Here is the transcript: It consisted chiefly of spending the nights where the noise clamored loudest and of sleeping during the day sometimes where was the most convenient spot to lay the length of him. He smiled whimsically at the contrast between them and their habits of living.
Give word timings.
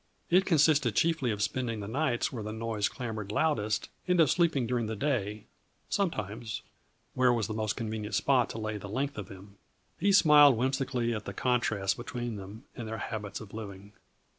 It 0.31 0.47
consisted 0.47 0.95
chiefly 0.95 1.29
of 1.29 1.43
spending 1.43 1.79
the 1.79 1.87
nights 1.87 2.33
where 2.33 2.41
the 2.41 2.51
noise 2.51 2.89
clamored 2.89 3.31
loudest 3.31 3.87
and 4.07 4.19
of 4.19 4.31
sleeping 4.31 4.65
during 4.65 4.87
the 4.87 4.95
day 4.95 5.45
sometimes 5.89 6.63
where 7.13 7.31
was 7.31 7.45
the 7.45 7.53
most 7.53 7.75
convenient 7.75 8.15
spot 8.15 8.49
to 8.49 8.57
lay 8.57 8.77
the 8.79 8.89
length 8.89 9.19
of 9.19 9.29
him. 9.29 9.57
He 9.99 10.11
smiled 10.11 10.57
whimsically 10.57 11.13
at 11.13 11.25
the 11.25 11.33
contrast 11.35 11.97
between 11.97 12.35
them 12.35 12.63
and 12.75 12.87
their 12.87 12.97
habits 12.97 13.41
of 13.41 13.53
living. 13.53 13.93